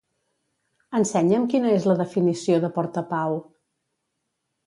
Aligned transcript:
Ensenya'm 0.99 1.43
quina 1.51 1.73
és 1.79 1.85
la 1.91 1.95
definició 2.01 2.59
de 2.65 2.71
portapau. 2.79 3.37